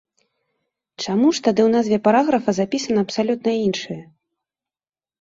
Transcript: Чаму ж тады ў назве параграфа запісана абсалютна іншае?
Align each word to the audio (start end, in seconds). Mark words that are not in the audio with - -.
Чаму 1.05 1.27
ж 1.35 1.43
тады 1.49 1.61
ў 1.67 1.75
назве 1.77 1.97
параграфа 2.09 2.51
запісана 2.63 2.99
абсалютна 3.09 3.51
іншае? 3.71 4.01